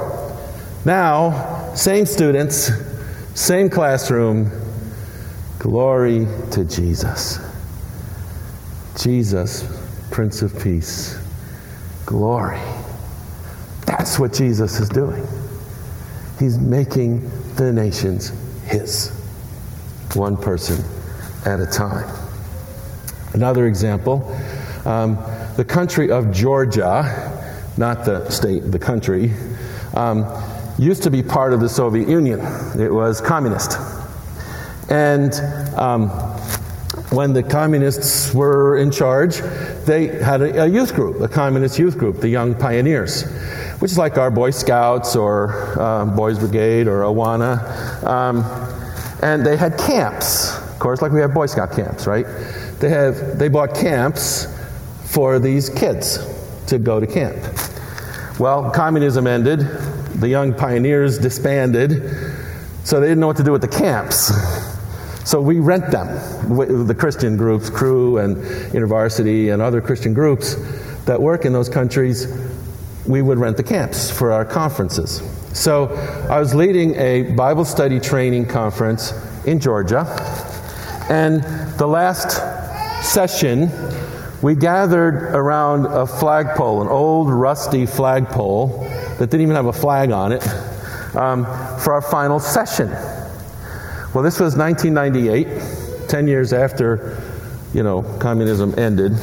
[0.85, 2.69] Now, same students,
[3.35, 4.51] same classroom,
[5.63, 7.39] Glory to Jesus.
[9.01, 9.63] Jesus,
[10.11, 11.17] Prince of Peace.
[12.05, 12.59] Glory.
[13.85, 15.25] That's what Jesus is doing.
[16.37, 17.21] He's making
[17.55, 18.33] the nations
[18.65, 19.11] His,
[20.15, 20.83] one person
[21.45, 22.13] at a time.
[23.31, 24.35] Another example
[24.83, 25.15] um,
[25.55, 29.31] the country of Georgia, not the state, the country,
[29.93, 30.25] um,
[30.77, 32.41] used to be part of the Soviet Union.
[32.77, 33.92] It was communist.
[34.89, 35.33] And
[35.77, 36.09] um,
[37.13, 39.37] when the communists were in charge,
[39.85, 43.23] they had a, a, youth group, a communist youth group, the Young Pioneers,
[43.79, 48.03] which is like our Boy Scouts or um, Boys Brigade or Awana.
[48.03, 48.43] Um,
[49.21, 52.25] and they had camps, of course, like we have Boy Scout camps, right?
[52.79, 54.47] They, have, they bought camps
[55.05, 56.17] for these kids
[56.67, 57.37] to go to camp.
[58.39, 62.09] Well, communism ended, the Young Pioneers disbanded,
[62.83, 64.72] so they didn't know what to do with the camps.
[65.25, 66.07] So we rent them,
[66.87, 70.55] the Christian groups, Cru and InterVarsity and other Christian groups
[71.05, 72.27] that work in those countries,
[73.07, 75.21] we would rent the camps for our conferences.
[75.53, 75.87] So
[76.29, 79.13] I was leading a Bible study training conference
[79.45, 80.05] in Georgia,
[81.09, 81.43] and
[81.77, 82.31] the last
[83.03, 83.69] session,
[84.41, 88.79] we gathered around a flagpole, an old rusty flagpole
[89.19, 90.45] that didn't even have a flag on it,
[91.15, 91.45] um,
[91.79, 92.89] for our final session.
[94.13, 97.19] Well, this was 1998, 10 years after,
[97.73, 99.13] you know, communism ended.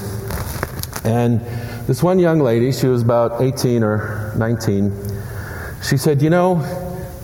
[1.05, 1.41] And
[1.87, 4.93] this one young lady, she was about 18 or 19,
[5.85, 6.61] she said, You know,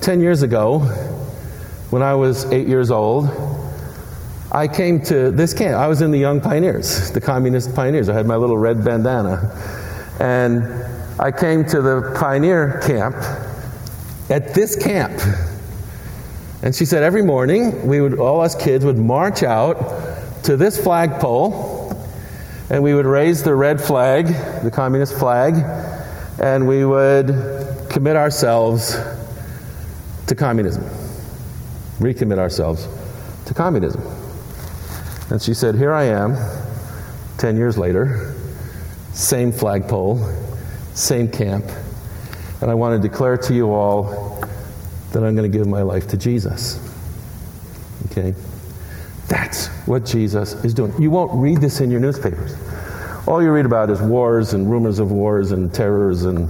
[0.00, 0.78] 10 years ago,
[1.90, 3.28] when I was eight years old,
[4.52, 5.74] I came to this camp.
[5.74, 8.08] I was in the Young Pioneers, the Communist Pioneers.
[8.08, 9.50] I had my little red bandana.
[10.20, 10.62] And
[11.18, 13.16] I came to the pioneer camp
[14.30, 15.20] at this camp.
[16.62, 19.76] And she said every morning we would all us kids would march out
[20.44, 21.76] to this flagpole
[22.70, 24.26] and we would raise the red flag,
[24.62, 25.54] the communist flag,
[26.40, 27.26] and we would
[27.88, 28.96] commit ourselves
[30.26, 30.82] to communism,
[31.98, 32.88] recommit ourselves
[33.46, 34.02] to communism.
[35.30, 36.36] And she said, Here I am,
[37.38, 38.34] 10 years later,
[39.12, 40.18] same flagpole,
[40.94, 41.64] same camp,
[42.60, 44.35] and I want to declare to you all
[45.12, 46.80] that I'm going to give my life to Jesus.
[48.06, 48.34] Okay?
[49.28, 50.92] That's what Jesus is doing.
[51.00, 52.54] You won't read this in your newspapers.
[53.26, 56.48] All you read about is wars and rumors of wars and terrors and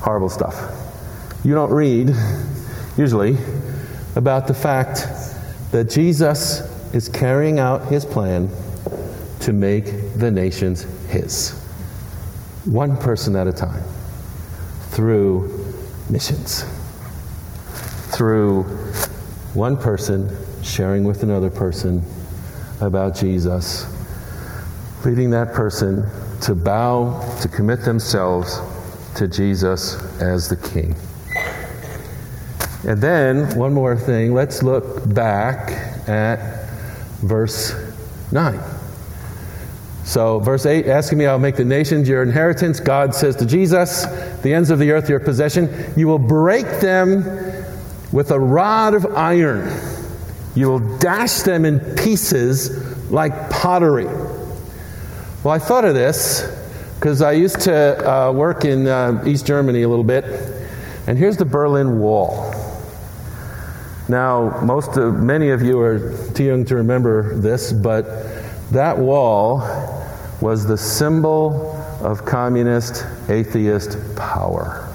[0.00, 0.54] horrible stuff.
[1.44, 2.12] You don't read,
[2.96, 3.36] usually,
[4.16, 5.06] about the fact
[5.70, 6.60] that Jesus
[6.92, 8.50] is carrying out his plan
[9.40, 9.84] to make
[10.16, 11.52] the nations his.
[12.64, 13.84] One person at a time.
[14.90, 15.64] Through
[16.10, 16.64] missions.
[18.16, 18.62] Through
[19.52, 22.02] one person sharing with another person
[22.80, 23.84] about Jesus,
[25.04, 26.02] leading that person
[26.40, 28.58] to bow, to commit themselves
[29.16, 30.96] to Jesus as the King.
[32.86, 35.70] And then, one more thing, let's look back
[36.08, 36.70] at
[37.20, 37.74] verse
[38.32, 38.58] 9.
[40.04, 42.78] So, verse 8, asking me, I'll make the nations your inheritance.
[42.78, 44.06] God says to Jesus,
[44.42, 45.92] the ends of the earth your possession.
[45.96, 47.24] You will break them
[48.12, 49.72] with a rod of iron.
[50.54, 54.06] You will dash them in pieces like pottery.
[54.06, 56.52] Well, I thought of this
[56.98, 60.24] because I used to uh, work in uh, East Germany a little bit,
[61.06, 62.52] and here's the Berlin Wall.
[64.08, 68.06] Now, most of many of you are too young to remember this, but
[68.70, 69.58] that wall
[70.40, 74.88] was the symbol of communist atheist power.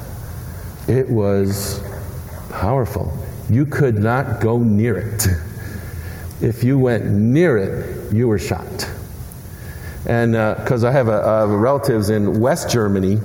[0.88, 1.84] It was
[2.62, 3.12] powerful.
[3.50, 5.28] You could not go near it.
[6.42, 8.90] If you went near it, you were shot.
[10.08, 13.20] And because uh, I have a, a relatives in West Germany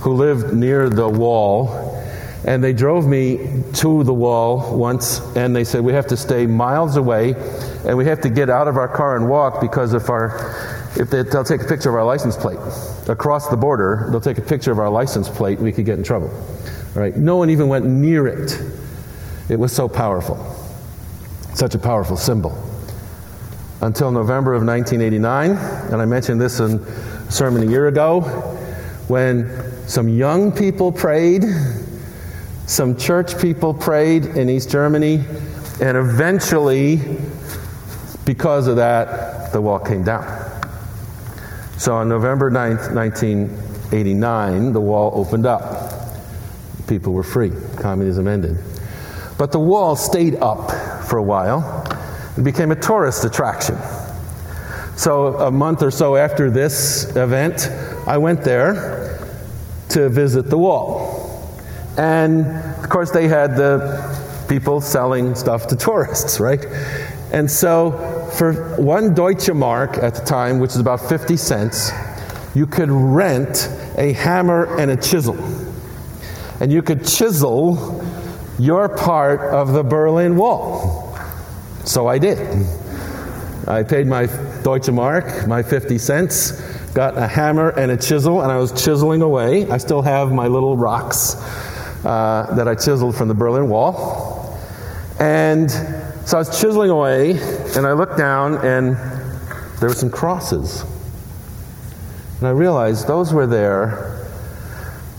[0.00, 2.02] who lived near the wall,
[2.46, 6.46] and they drove me to the wall once, and they said, We have to stay
[6.46, 7.34] miles away,
[7.86, 11.08] and we have to get out of our car and walk because if our if
[11.10, 12.58] they, will take a picture of our license plate
[13.08, 16.04] across the border, they'll take a picture of our license plate, we could get in
[16.04, 16.30] trouble.
[16.94, 17.16] Right?
[17.16, 18.60] No one even went near it.
[19.48, 20.36] It was so powerful.
[21.54, 22.56] Such a powerful symbol.
[23.80, 25.50] Until November of 1989,
[25.92, 28.20] and I mentioned this in a sermon a year ago,
[29.08, 31.44] when some young people prayed
[32.72, 35.22] some church people prayed in East Germany,
[35.82, 37.18] and eventually,
[38.24, 40.24] because of that, the wall came down.
[41.76, 45.81] So on November 9th, 1989, the wall opened up.
[46.92, 47.50] People were free.
[47.78, 48.58] Communism ended.
[49.38, 50.70] But the wall stayed up
[51.06, 51.86] for a while.
[52.36, 53.78] It became a tourist attraction.
[54.94, 57.70] So a month or so after this event,
[58.06, 59.18] I went there
[59.88, 61.50] to visit the wall.
[61.96, 62.44] And
[62.84, 66.62] of course, they had the people selling stuff to tourists, right?
[67.32, 67.92] And so,
[68.36, 71.90] for one Deutsche Mark at the time, which is about 50 cents,
[72.54, 75.38] you could rent a hammer and a chisel.
[76.62, 78.00] And you could chisel
[78.56, 81.18] your part of the Berlin Wall.
[81.84, 82.38] So I did.
[83.66, 84.26] I paid my
[84.62, 86.52] Deutsche Mark, my 50 cents,
[86.92, 89.68] got a hammer and a chisel, and I was chiseling away.
[89.72, 91.34] I still have my little rocks
[92.04, 94.56] uh, that I chiseled from the Berlin Wall.
[95.18, 97.32] And so I was chiseling away,
[97.74, 98.94] and I looked down, and
[99.80, 100.84] there were some crosses.
[102.38, 104.11] And I realized those were there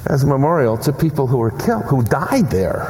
[0.05, 2.85] as a memorial to people who were killed, who died there,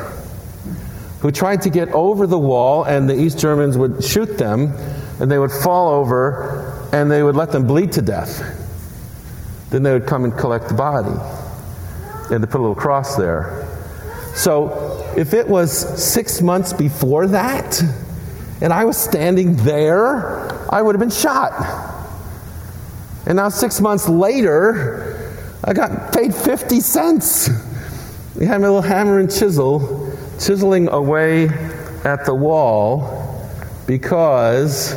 [1.19, 4.73] who tried to get over the wall, and the East Germans would shoot them,
[5.19, 8.41] and they would fall over, and they would let them bleed to death.
[9.69, 11.15] Then they would come and collect the body,
[12.33, 13.67] and to put a little cross there.
[14.35, 15.71] So if it was
[16.03, 17.81] six months before that,
[18.61, 21.51] and I was standing there, I would have been shot.
[23.25, 25.22] And now, six months later,
[25.63, 27.49] I got paid 50 cents.
[28.35, 31.47] We had my little hammer and chisel chiseling away
[32.03, 33.49] at the wall
[33.87, 34.95] because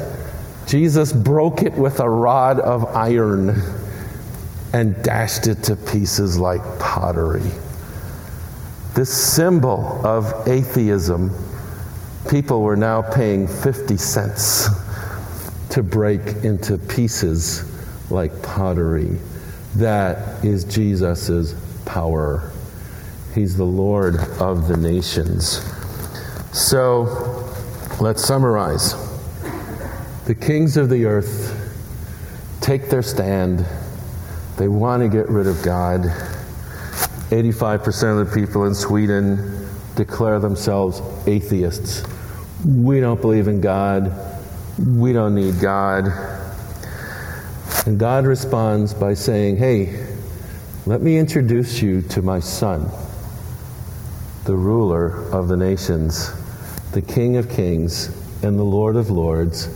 [0.67, 3.55] Jesus broke it with a rod of iron
[4.73, 7.51] and dashed it to pieces like pottery
[8.97, 11.31] this symbol of atheism,
[12.31, 14.69] people were now paying 50 cents
[15.69, 17.71] to break into pieces
[18.11, 19.19] like pottery.
[19.77, 21.55] That is Jesus'
[21.85, 22.51] power.
[23.35, 25.61] He's the Lord of the nations.
[26.53, 27.53] So
[28.01, 28.95] let's summarize.
[30.25, 31.53] The kings of the earth
[32.63, 33.67] take their stand.
[34.57, 36.05] They want to get rid of God.
[37.29, 42.03] 85% of the people in Sweden declare themselves atheists.
[42.65, 44.11] We don't believe in God.
[44.79, 46.36] We don't need God.
[47.87, 50.07] And God responds by saying, Hey,
[50.87, 52.91] let me introduce you to my son,
[54.45, 56.33] the ruler of the nations,
[56.91, 58.09] the King of kings,
[58.43, 59.67] and the Lord of lords.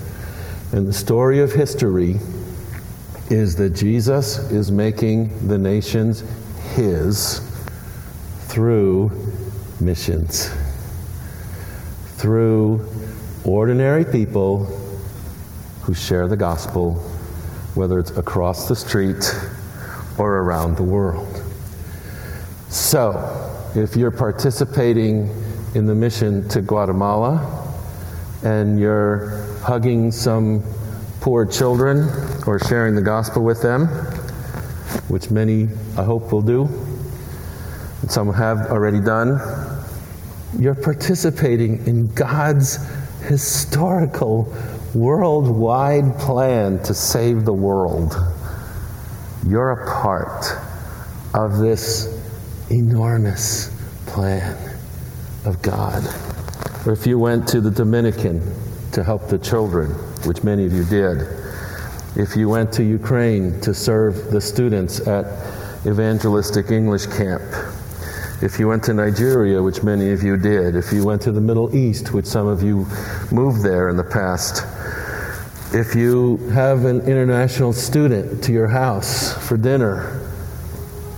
[0.72, 2.18] And the story of history
[3.30, 6.24] is that Jesus is making the nations
[6.74, 7.38] his
[8.46, 9.12] through
[9.80, 10.50] missions,
[12.16, 12.84] through
[13.44, 14.64] ordinary people
[15.82, 17.00] who share the gospel,
[17.75, 19.35] whether it's across the street
[20.18, 21.43] or around the world.
[22.68, 23.12] So,
[23.75, 25.31] if you're participating
[25.75, 27.68] in the mission to Guatemala
[28.43, 29.31] and you're
[29.62, 30.64] hugging some
[31.21, 32.09] poor children
[32.47, 33.87] or sharing the gospel with them,
[35.09, 36.64] which many I hope will do,
[38.03, 39.39] and some have already done,
[40.59, 42.79] you're participating in God's
[43.23, 44.53] historical
[44.95, 48.14] worldwide plan to save the world.
[49.47, 50.45] You're a part
[51.34, 52.18] of this
[52.70, 53.70] enormous
[54.07, 54.57] plan
[55.45, 56.05] of God.
[56.86, 58.41] Or if you went to the Dominican
[58.93, 59.91] to help the children,
[60.26, 61.22] which many of you did,
[62.16, 65.26] if you went to Ukraine to serve the students at
[65.86, 67.43] evangelistic English camp,
[68.43, 71.41] if you went to Nigeria, which many of you did, if you went to the
[71.41, 72.86] Middle East, which some of you
[73.30, 74.64] moved there in the past,
[75.73, 80.29] if you have an international student to your house for dinner,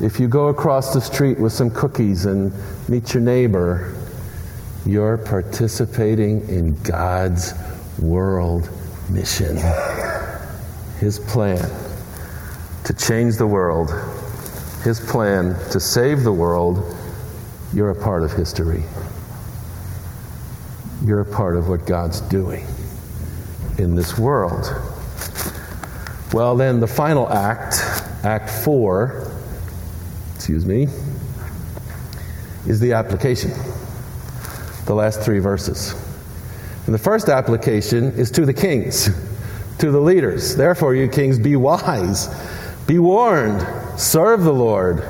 [0.03, 2.53] if you go across the street with some cookies and
[2.87, 3.95] meet your neighbor,
[4.85, 7.55] you're participating in God's
[7.99, 8.69] world
[9.09, 9.57] mission.
[10.99, 11.71] His plan
[12.85, 13.91] to change the world,
[14.85, 16.95] His plan to save the world,
[17.73, 18.83] you're a part of history.
[21.07, 22.67] You're a part of what God's doing
[23.79, 24.67] in this world.
[26.33, 27.83] Well, then, the final act,
[28.25, 29.31] Act 4,
[30.35, 30.89] excuse me,
[32.67, 33.51] is the application.
[34.87, 35.95] The last three verses.
[36.87, 39.11] And the first application is to the kings,
[39.79, 40.57] to the leaders.
[40.57, 42.29] Therefore, you kings, be wise,
[42.87, 43.67] be warned,
[44.01, 45.05] serve the Lord,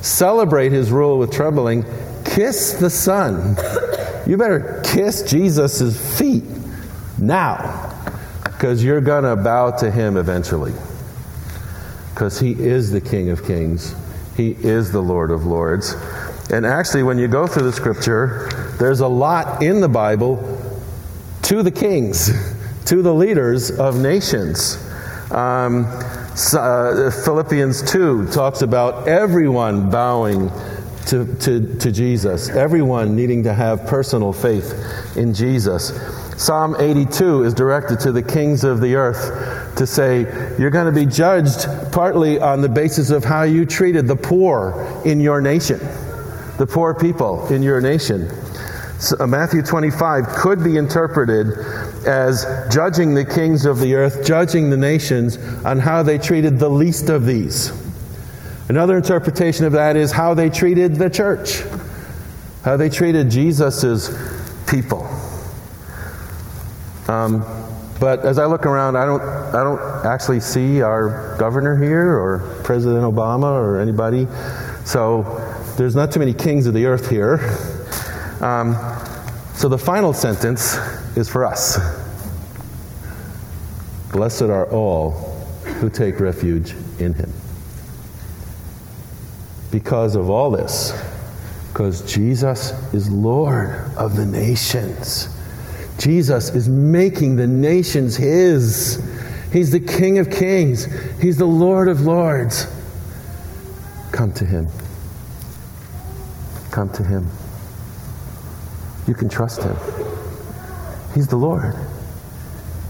[0.00, 1.84] celebrate his rule with trembling,
[2.24, 3.56] kiss the Son.
[4.26, 6.44] You better kiss Jesus' feet
[7.18, 7.91] now
[8.62, 10.72] because you're going to bow to him eventually.
[12.14, 13.92] Because he is the King of Kings,
[14.36, 15.96] he is the Lord of Lords.
[16.52, 20.36] And actually, when you go through the scripture, there's a lot in the Bible
[21.42, 22.30] to the kings,
[22.84, 24.76] to the leaders of nations.
[25.32, 25.86] Um,
[26.54, 30.50] uh, Philippians 2 talks about everyone bowing
[31.06, 35.90] to, to, to Jesus, everyone needing to have personal faith in Jesus.
[36.36, 40.20] Psalm 82 is directed to the kings of the earth to say,
[40.58, 45.02] You're going to be judged partly on the basis of how you treated the poor
[45.04, 45.78] in your nation,
[46.58, 48.30] the poor people in your nation.
[48.98, 51.58] So uh, Matthew 25 could be interpreted
[52.06, 56.68] as judging the kings of the earth, judging the nations on how they treated the
[56.68, 57.72] least of these.
[58.68, 61.62] Another interpretation of that is how they treated the church,
[62.64, 64.08] how they treated Jesus'
[64.68, 65.04] people.
[67.08, 67.44] Um,
[68.00, 72.60] but as I look around, I don't, I don't actually see our governor here or
[72.64, 74.26] President Obama or anybody.
[74.84, 75.22] So
[75.76, 77.34] there's not too many kings of the earth here.
[78.40, 78.74] Um,
[79.54, 80.76] so the final sentence
[81.16, 81.78] is for us
[84.12, 85.12] Blessed are all
[85.80, 87.32] who take refuge in him.
[89.70, 90.92] Because of all this,
[91.68, 95.34] because Jesus is Lord of the nations.
[96.02, 99.00] Jesus is making the nations his.
[99.52, 100.86] He's the King of kings,
[101.20, 102.66] He's the Lord of lords.
[104.10, 104.66] Come to Him.
[106.72, 107.28] Come to Him.
[109.06, 109.76] You can trust Him.
[111.14, 111.74] He's the Lord,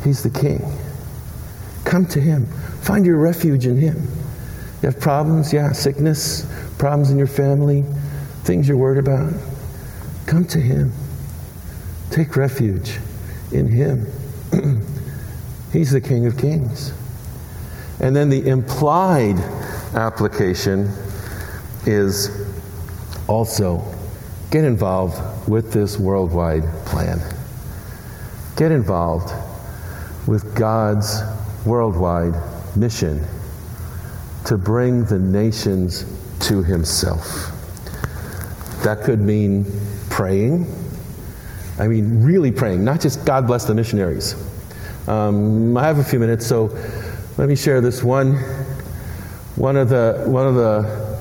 [0.05, 0.63] He's the King.
[1.85, 2.47] Come to Him.
[2.81, 3.97] Find your refuge in Him.
[4.81, 5.53] You have problems?
[5.53, 6.47] Yeah, sickness,
[6.79, 7.85] problems in your family,
[8.45, 9.35] things you're worried about.
[10.27, 10.93] Come to Him.
[12.13, 12.99] Take refuge
[13.51, 14.07] in Him.
[15.73, 16.93] He's the King of Kings.
[18.01, 19.39] And then the implied
[19.95, 20.91] application
[21.87, 22.47] is
[23.29, 23.83] also
[24.51, 27.19] get involved with this worldwide plan.
[28.57, 29.33] Get involved
[30.29, 31.23] with God's
[31.65, 32.35] worldwide
[32.77, 33.25] mission
[34.45, 36.05] to bring the nations
[36.41, 37.49] to himself.
[38.83, 39.65] That could mean
[40.11, 40.67] praying.
[41.79, 44.35] I mean, really praying, not just God bless the missionaries.
[45.09, 46.67] Um, I have a few minutes, so
[47.39, 48.35] let me share this one.
[49.57, 51.19] One of the, one of the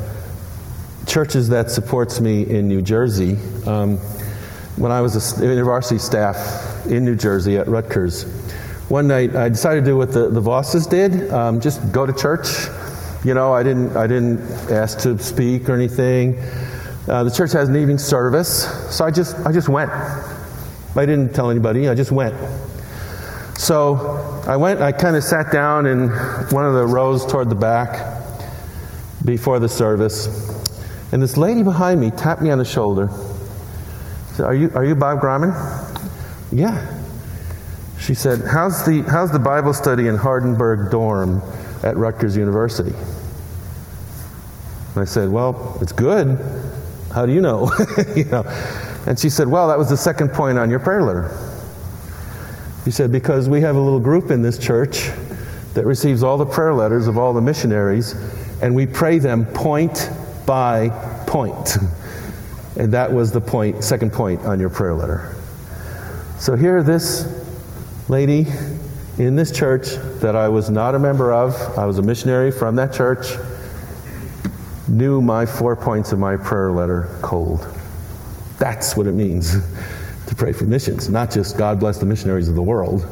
[1.08, 3.98] churches that supports me in New Jersey, um,
[4.78, 8.24] when I was a university staff in New Jersey at Rutgers,
[8.90, 12.14] one night I decided to do what the, the Vosses did um, just go to
[12.14, 12.48] church.
[13.24, 16.38] You know, I didn't, I didn't ask to speak or anything.
[17.08, 18.64] Uh, the church has an evening service,
[18.96, 19.92] so I just, I just went.
[20.96, 22.36] I didn't tell anybody, I just went.
[23.58, 26.10] So I went, I kind of sat down in
[26.50, 28.22] one of the rows toward the back
[29.24, 30.28] before the service,
[31.12, 33.10] and this lady behind me tapped me on the shoulder.
[34.34, 35.52] Said, Are you, are you Bob Grauman?
[36.52, 37.00] Yeah.
[38.00, 41.42] She said, how's the, how's the Bible study in Hardenbergh dorm
[41.84, 42.96] at Rutgers University?
[44.96, 46.40] And I said, Well, it's good.
[47.14, 47.72] How do you know?
[48.16, 48.44] you know?
[49.08, 51.32] And she said, Well, that was the second point on your prayer letter.
[52.86, 55.10] He said, Because we have a little group in this church
[55.74, 58.14] that receives all the prayer letters of all the missionaries,
[58.62, 60.10] and we pray them point
[60.46, 60.90] by
[61.28, 61.78] point.
[62.78, 65.36] And that was the point, second point on your prayer letter.
[66.40, 67.28] So here, this
[68.10, 68.48] lady
[69.18, 69.90] in this church
[70.22, 73.38] that I was not a member of, I was a missionary from that church,
[74.88, 77.68] knew my four points of my prayer letter cold.
[78.62, 79.58] That's what it means
[80.28, 83.08] to pray for missions, not just God bless the missionaries of the world,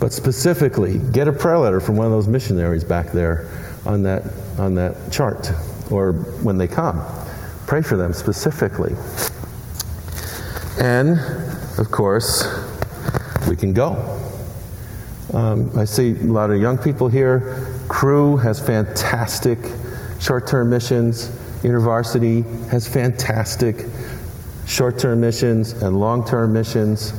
[0.00, 3.48] but specifically get a prayer letter from one of those missionaries back there
[3.86, 4.24] on that,
[4.58, 5.48] on that chart
[5.92, 7.00] or when they come.
[7.68, 8.96] Pray for them specifically.
[10.80, 11.20] And,
[11.78, 12.44] of course,
[13.48, 13.92] we can go.
[15.34, 17.64] Um, I see a lot of young people here.
[17.86, 19.60] Cru has fantastic
[20.18, 21.28] short term missions.
[21.62, 23.86] InterVarsity has fantastic
[24.68, 27.12] short term missions and long term missions.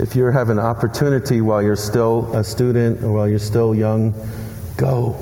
[0.00, 4.14] If you have an opportunity while you're still a student or while you're still young,
[4.76, 5.16] go.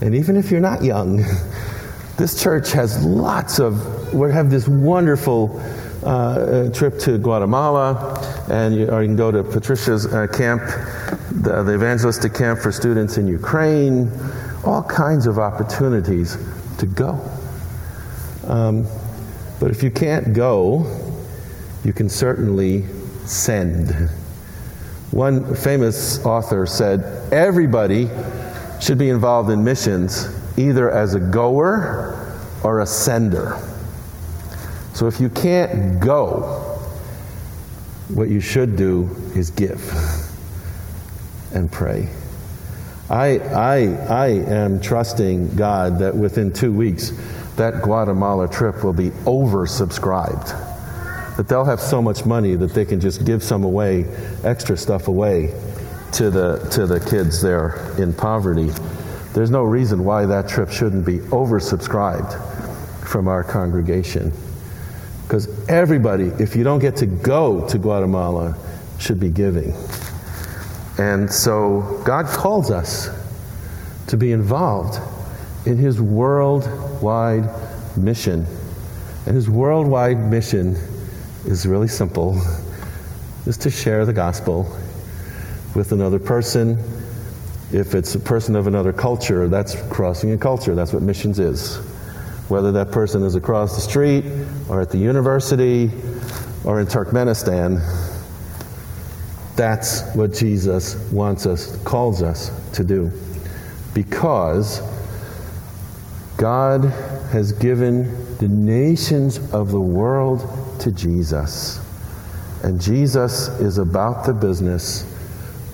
[0.00, 1.18] And even if you're not young,
[2.16, 5.60] this church has lots of, we have this wonderful
[6.04, 10.62] uh, trip to Guatemala, and you, or you can go to Patricia's uh, camp,
[11.30, 14.10] the, the evangelistic camp for students in Ukraine,
[14.64, 16.36] all kinds of opportunities
[16.78, 17.20] to go.
[18.46, 18.86] Um,
[19.60, 20.84] but if you can't go,
[21.84, 22.84] you can certainly
[23.24, 24.10] send.
[25.10, 28.08] One famous author said, Everybody
[28.80, 30.28] should be involved in missions,
[30.58, 33.58] either as a goer or a sender.
[34.94, 36.42] So if you can't go,
[38.08, 39.80] what you should do is give
[41.52, 42.08] and pray.
[43.10, 43.76] I, I,
[44.08, 47.12] I am trusting God that within two weeks,
[47.56, 51.36] that Guatemala trip will be oversubscribed.
[51.36, 54.04] That they'll have so much money that they can just give some away,
[54.44, 55.52] extra stuff away
[56.12, 58.70] to the, to the kids there in poverty.
[59.34, 62.40] There's no reason why that trip shouldn't be oversubscribed
[63.04, 64.32] from our congregation.
[65.22, 68.56] Because everybody, if you don't get to go to Guatemala,
[68.98, 69.74] should be giving.
[70.98, 73.08] And so God calls us
[74.06, 75.00] to be involved
[75.66, 76.00] in His
[77.04, 78.46] worldwide mission.
[79.26, 80.74] And His worldwide mission
[81.44, 82.40] is really simple
[83.44, 84.62] is to share the gospel
[85.74, 86.78] with another person.
[87.72, 90.74] If it's a person of another culture, that's crossing a culture.
[90.74, 91.76] That's what missions is.
[92.48, 94.24] Whether that person is across the street
[94.70, 95.90] or at the university
[96.64, 97.80] or in Turkmenistan,
[99.56, 103.12] that's what Jesus wants us, calls us to do.
[103.92, 104.80] Because
[106.36, 106.84] God
[107.32, 111.80] has given the nations of the world to Jesus.
[112.62, 115.10] And Jesus is about the business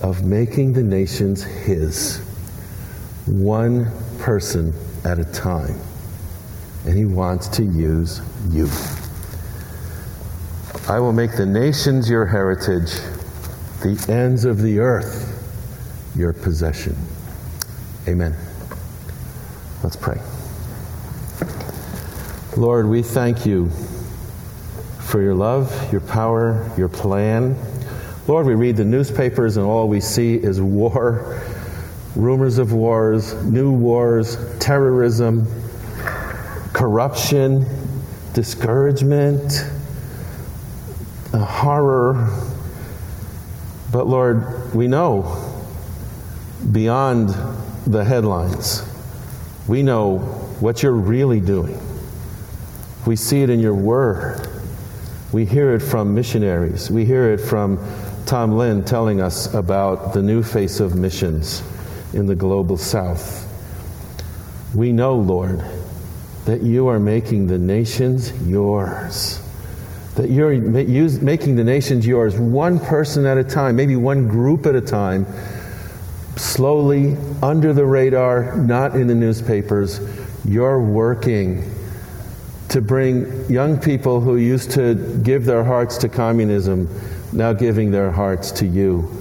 [0.01, 2.19] of making the nations His,
[3.25, 3.87] one
[4.19, 5.79] person at a time.
[6.85, 8.69] And He wants to use you.
[10.87, 12.91] I will make the nations your heritage,
[13.81, 15.31] the ends of the earth
[16.15, 16.95] your possession.
[18.07, 18.35] Amen.
[19.83, 20.19] Let's pray.
[22.57, 23.69] Lord, we thank you
[24.99, 27.55] for your love, your power, your plan.
[28.27, 31.41] Lord, we read the newspapers and all we see is war,
[32.13, 35.47] rumors of wars, new wars, terrorism,
[36.73, 37.65] corruption,
[38.33, 39.65] discouragement,
[41.33, 42.37] uh, horror.
[43.93, 45.37] But Lord, we know
[46.69, 47.29] beyond
[47.87, 48.83] the headlines.
[49.69, 50.17] We know
[50.59, 51.79] what you're really doing.
[53.05, 54.47] We see it in your word.
[55.31, 56.91] We hear it from missionaries.
[56.91, 57.79] We hear it from
[58.25, 61.63] Tom Lynn telling us about the new face of missions
[62.13, 63.47] in the global south.
[64.75, 65.63] We know, Lord,
[66.45, 69.41] that you are making the nations yours.
[70.15, 74.75] That you're making the nations yours, one person at a time, maybe one group at
[74.75, 75.25] a time,
[76.35, 79.99] slowly, under the radar, not in the newspapers.
[80.45, 81.63] You're working
[82.71, 86.87] to bring young people who used to give their hearts to communism,
[87.33, 89.11] now giving their hearts to you.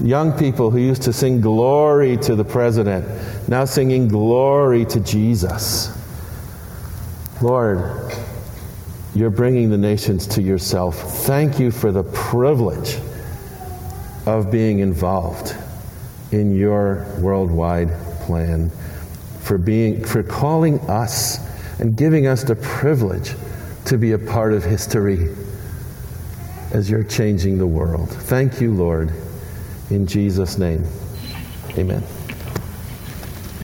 [0.00, 3.06] Young people who used to sing glory to the president,
[3.48, 5.96] now singing glory to Jesus.
[7.40, 8.12] Lord,
[9.14, 10.96] you're bringing the nations to yourself.
[11.24, 12.98] Thank you for the privilege
[14.26, 15.54] of being involved
[16.32, 17.90] in your worldwide
[18.22, 18.70] plan,
[19.40, 21.47] for being for calling us
[21.78, 23.34] and giving us the privilege
[23.86, 25.34] to be a part of history
[26.72, 28.10] as you're changing the world.
[28.10, 29.12] Thank you, Lord.
[29.90, 30.84] In Jesus' name.
[31.76, 32.02] Amen.